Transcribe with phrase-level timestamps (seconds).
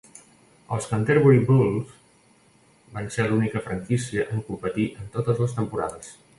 [0.77, 1.91] Els Canterbury Bulls
[2.97, 6.15] van ser l'única franquícia en competir en totes les temporades.